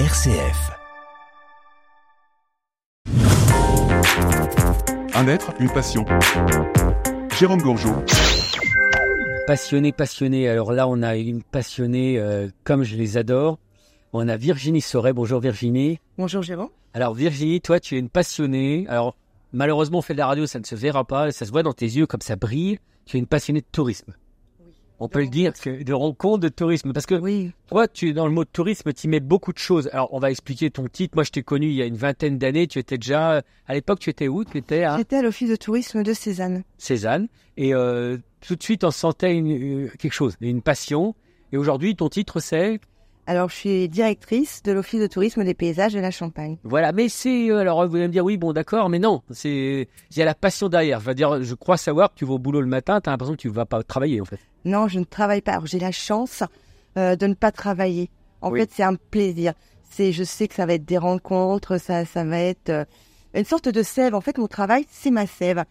[0.00, 0.72] RCF.
[5.14, 6.04] Un être, une passion.
[7.38, 7.94] Jérôme Gourgeot.
[9.46, 10.48] Passionné, passionné.
[10.48, 13.60] Alors là, on a une passionnée euh, comme je les adore.
[14.12, 15.12] On a Virginie Soret.
[15.12, 16.00] Bonjour Virginie.
[16.18, 16.70] Bonjour Jérôme.
[16.92, 18.86] Alors Virginie, toi, tu es une passionnée.
[18.88, 19.16] Alors
[19.52, 21.30] malheureusement, on fait de la radio, ça ne se verra pas.
[21.30, 22.80] Ça se voit dans tes yeux comme ça brille.
[23.06, 24.12] Tu es une passionnée de tourisme.
[25.04, 26.94] On peut le dire, que de rencontres, de tourisme.
[26.94, 29.90] Parce que Oui, toi, tu, dans le mot tourisme, tu y mets beaucoup de choses.
[29.92, 31.14] Alors, on va expliquer ton titre.
[31.14, 32.66] Moi, je t'ai connu il y a une vingtaine d'années.
[32.66, 34.46] Tu étais déjà, à l'époque, tu étais où?
[34.46, 36.64] Tu étais à j'étais à l'office de tourisme de Cézanne.
[36.78, 37.28] Cézanne.
[37.58, 41.14] Et euh, tout de suite, on sentait une, quelque chose, une passion.
[41.52, 42.80] Et aujourd'hui, ton titre, c'est?
[43.26, 46.58] Alors, je suis directrice de l'office de tourisme des paysages de la Champagne.
[46.62, 49.88] Voilà, mais c'est euh, alors vous allez me dire oui, bon d'accord, mais non, c'est
[50.10, 51.00] il y a la passion derrière.
[51.00, 53.34] Je veux dire, je crois savoir que tu vas au boulot le matin, t'as l'impression
[53.34, 54.38] que tu vas pas travailler en fait.
[54.66, 55.52] Non, je ne travaille pas.
[55.52, 56.42] Alors, j'ai la chance
[56.98, 58.10] euh, de ne pas travailler.
[58.42, 58.60] En Oui.
[58.60, 59.54] fait, c'est un plaisir.
[59.90, 62.84] C'est, je sais que ça va être des rencontres, ça, ça va être euh,
[63.32, 64.14] une sorte de sève.
[64.14, 65.64] En fait, mon travail, c'est ma sève.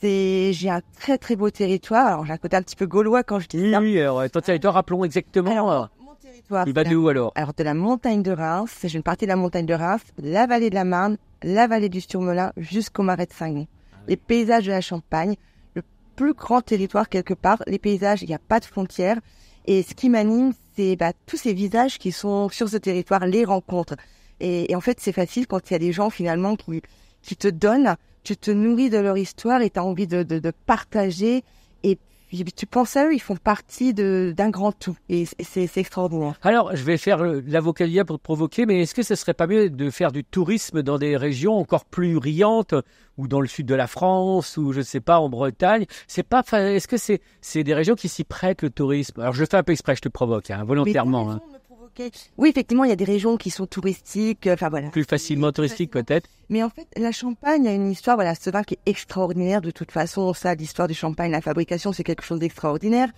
[0.00, 2.06] C'est, j'ai un très très beau territoire.
[2.06, 3.80] Alors, j'ai un côté un petit peu gaulois quand je dis ça.
[3.80, 5.50] Oui, alors ton territoire, rappelons exactement.
[5.70, 5.90] Alors,
[6.22, 6.66] territoire.
[6.66, 7.32] il va c'est de où alors?
[7.34, 10.46] Alors de la montagne de Reims, j'ai une partie de la montagne de Reims, la
[10.46, 13.66] vallée de la Marne, la vallée du Surmelin jusqu'au marais de Saint-Gon.
[14.08, 15.36] Les paysages de la Champagne,
[15.74, 15.82] le
[16.16, 17.62] plus grand territoire quelque part.
[17.66, 19.18] Les paysages, il n'y a pas de frontières.
[19.66, 23.44] Et ce qui m'anime, c'est bah, tous ces visages qui sont sur ce territoire, les
[23.44, 23.94] rencontres.
[24.40, 26.82] Et, et en fait, c'est facile quand il y a des gens finalement qui,
[27.22, 30.38] qui te donnent, tu te nourris de leur histoire et tu as envie de, de,
[30.38, 31.44] de partager.
[31.84, 31.98] Et
[32.54, 34.96] tu penses à eux, ils font partie de- d'un grand tout.
[35.08, 36.38] Et c'est extraordinaire.
[36.42, 39.46] Alors, je vais faire l'avocat du pour te provoquer, mais est-ce que ce serait pas
[39.46, 42.74] mieux de faire du tourisme dans des régions encore plus riantes,
[43.18, 45.84] ou dans le sud de la France, ou je sais pas en Bretagne?
[46.06, 49.20] C'est pas, est-ce que c'est c'est des régions qui s'y prêtent le tourisme?
[49.20, 51.58] Alors, je fais un peu exprès, je te provoque, hein, volontairement, Mais
[52.38, 54.88] Oui, effectivement, il y a des régions qui sont touristiques, euh, enfin voilà.
[54.88, 56.28] plus facilement touristique peut-être.
[56.48, 59.70] Mais en fait, la Champagne a une histoire, voilà, ce vin qui est extraordinaire de
[59.70, 60.32] toute façon.
[60.34, 63.10] Ça, l'histoire du champagne, la fabrication, c'est quelque chose d'extraordinaire.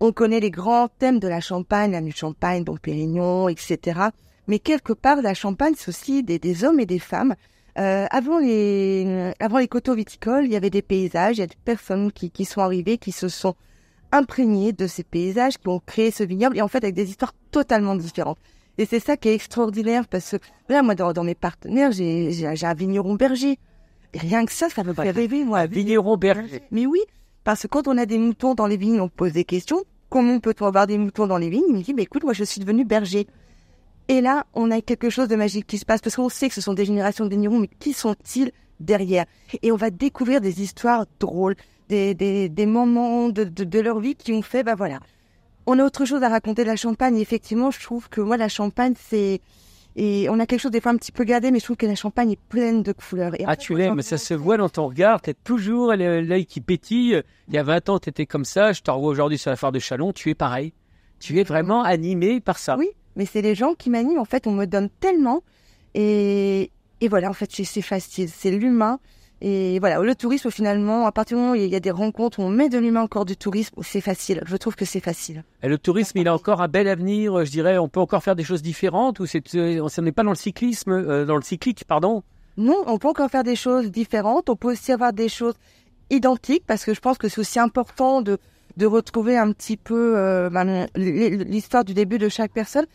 [0.00, 4.00] On connaît les grands thèmes de la Champagne, la nuit de Champagne, bon Pérignon, etc.
[4.48, 7.34] Mais quelque part, la Champagne, c'est aussi des, des hommes et des femmes.
[7.78, 11.46] Euh, avant les avant les coteaux viticoles, il y avait des paysages, il y a
[11.46, 13.54] des personnes qui, qui sont arrivées, qui se sont
[14.12, 17.34] imprégnées de ces paysages, qui ont créé ce vignoble, et en fait avec des histoires
[17.50, 18.38] totalement différentes.
[18.78, 20.36] Et c'est ça qui est extraordinaire, parce que
[20.72, 23.58] là, moi, dans, dans mes partenaires, j'ai un vigneron berger.
[24.14, 25.66] Et rien que ça, ça me fait rêver, moi.
[25.66, 26.62] Vigneron berger.
[26.70, 27.00] Mais oui,
[27.44, 29.82] parce que quand on a des moutons dans les vignes, on pose des questions.
[30.08, 31.64] Comment peut-on avoir des moutons dans les vignes?
[31.68, 33.26] Il me dit, mais écoute, moi, je suis devenu berger.
[34.08, 36.54] Et là, on a quelque chose de magique qui se passe, parce qu'on sait que
[36.54, 39.26] ce sont des générations de vignerons, mais qui sont-ils derrière?
[39.62, 41.56] Et on va découvrir des histoires drôles,
[41.92, 44.98] des, des, des moments de, de, de leur vie qui ont fait, bah voilà.
[45.66, 47.16] On a autre chose à raconter de la Champagne.
[47.18, 49.40] Effectivement, je trouve que moi, la Champagne, c'est...
[49.94, 51.84] Et on a quelque chose des fois un petit peu gardé, mais je trouve que
[51.86, 53.34] la Champagne est pleine de couleurs.
[53.38, 57.22] Et Ah, tu l'aimes, ça se voit dans ton regard, t'es toujours l'œil qui pétille.
[57.48, 59.70] Il y a 20 ans, t'étais comme ça, je te revois aujourd'hui sur la foire
[59.70, 60.72] de Chalon, tu es pareil.
[61.20, 62.76] Tu es vraiment animé par ça.
[62.78, 64.18] Oui, mais c'est les gens qui m'animent.
[64.18, 65.42] En fait, on me donne tellement.
[65.94, 66.70] Et,
[67.02, 68.28] et voilà, en fait, c'est- c'est facile.
[68.30, 68.98] C'est l'humain.
[69.44, 72.38] Et voilà, le tourisme, finalement, à partir du moment où il y a des rencontres,
[72.38, 74.40] où on met de l'humain encore du tourisme, c'est facile.
[74.46, 75.42] Je trouve que c'est facile.
[75.64, 78.36] Et le tourisme, il a encore un bel avenir, je dirais, on peut encore faire
[78.36, 81.42] des choses différentes, ou c'est, euh, on n'est pas dans le cyclisme, euh, dans le
[81.42, 82.22] cyclique, pardon?
[82.56, 84.48] Non, on peut encore faire des choses différentes.
[84.48, 85.54] On peut aussi avoir des choses
[86.08, 88.38] identiques, parce que je pense que c'est aussi important de,
[88.76, 92.86] de retrouver un petit peu euh, ben, l'histoire du début de chaque personne.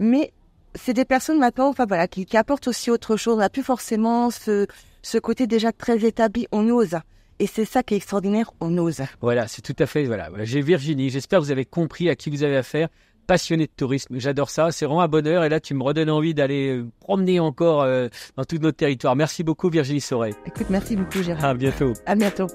[0.00, 0.32] Mais
[0.74, 3.34] c'est des personnes maintenant, enfin voilà, qui, qui apportent aussi autre chose.
[3.34, 4.66] On n'a plus forcément ce,
[5.02, 6.46] ce côté déjà très établi.
[6.52, 6.96] On ose.
[7.38, 9.02] Et c'est ça qui est extraordinaire, on ose.
[9.20, 10.28] Voilà, c'est tout à fait, voilà.
[10.42, 12.88] J'ai Virginie, j'espère que vous avez compris à qui vous avez affaire.
[13.26, 15.44] Passionné de tourisme, j'adore ça, c'est vraiment un bonheur.
[15.44, 19.14] Et là, tu me redonnes envie d'aller euh, promener encore euh, dans tout notre territoire.
[19.14, 20.34] Merci beaucoup, Virginie Sauret.
[20.44, 21.44] Écoute, merci beaucoup, Gérard.
[21.44, 21.92] À bientôt.
[22.04, 22.48] À bientôt.